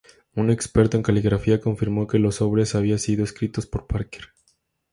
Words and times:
Un 0.33 0.49
experto 0.49 0.97
en 0.97 1.03
caligrafía 1.03 1.61
confirmó 1.61 2.07
que 2.07 2.17
los 2.17 2.33
sobres 2.37 2.73
había 2.73 2.97
sido 2.97 3.23
escritos 3.23 3.67
por 3.67 3.85
Parker. 3.85 4.29